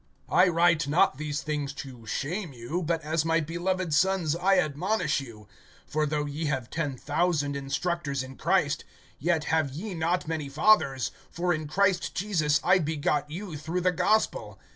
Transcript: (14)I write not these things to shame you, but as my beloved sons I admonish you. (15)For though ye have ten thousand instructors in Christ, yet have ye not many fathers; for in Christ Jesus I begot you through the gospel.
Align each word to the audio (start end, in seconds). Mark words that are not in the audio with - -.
(14)I 0.31 0.51
write 0.51 0.87
not 0.87 1.19
these 1.19 1.43
things 1.43 1.73
to 1.73 2.07
shame 2.07 2.53
you, 2.53 2.81
but 2.81 3.03
as 3.03 3.23
my 3.23 3.39
beloved 3.39 3.93
sons 3.93 4.35
I 4.35 4.57
admonish 4.57 5.21
you. 5.21 5.47
(15)For 5.91 6.09
though 6.09 6.25
ye 6.25 6.45
have 6.45 6.71
ten 6.71 6.97
thousand 6.97 7.55
instructors 7.55 8.23
in 8.23 8.35
Christ, 8.35 8.83
yet 9.19 9.43
have 9.43 9.69
ye 9.71 9.93
not 9.93 10.27
many 10.27 10.49
fathers; 10.49 11.11
for 11.29 11.53
in 11.53 11.67
Christ 11.67 12.15
Jesus 12.15 12.59
I 12.63 12.79
begot 12.79 13.29
you 13.29 13.55
through 13.55 13.81
the 13.81 13.91
gospel. 13.91 14.59